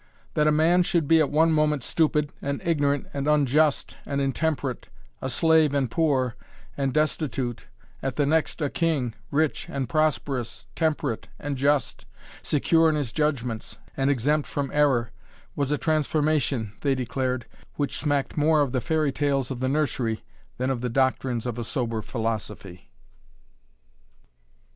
That 0.33 0.47
a 0.47 0.51
man 0.51 0.81
should 0.81 1.07
be 1.07 1.19
at 1.19 1.29
one 1.29 1.51
moment 1.51 1.83
stupid 1.83 2.33
and 2.41 2.59
ignorant 2.65 3.05
and 3.13 3.27
unjust 3.27 3.97
and 4.03 4.19
intemperate, 4.19 4.89
a 5.21 5.29
slave 5.29 5.75
and 5.75 5.91
poor, 5.91 6.35
and 6.75 6.91
destitute, 6.91 7.67
at 8.01 8.15
the 8.15 8.25
next 8.25 8.63
a 8.63 8.69
king, 8.71 9.13
rich, 9.29 9.67
and 9.69 9.87
prosperous, 9.87 10.65
temperate, 10.73 11.27
and 11.37 11.55
just, 11.55 12.07
secure 12.41 12.89
in 12.89 12.95
his 12.95 13.13
judgements 13.13 13.77
and 13.95 14.09
exempt 14.09 14.47
from 14.47 14.71
error, 14.73 15.11
was 15.55 15.69
a 15.69 15.77
transformation, 15.77 16.73
they 16.81 16.95
declared, 16.95 17.45
which 17.75 17.99
smacked 17.99 18.35
more 18.35 18.61
of 18.61 18.71
the 18.71 18.81
fairy 18.81 19.11
tales 19.11 19.51
of 19.51 19.59
the 19.59 19.69
nursery 19.69 20.23
than 20.57 20.71
of 20.71 20.81
the 20.81 20.89
doctrines 20.89 21.45
of 21.45 21.59
a 21.59 21.63
sober 21.63 22.01
philosophy. 22.01 22.89